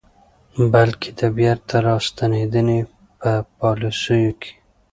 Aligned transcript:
بلکې 0.73 1.09
د 1.19 1.21
بیرته 1.37 1.75
راستنېدنې 1.87 2.79
په 3.19 3.31
پالیسیو 3.59 4.31
کې 4.41 4.53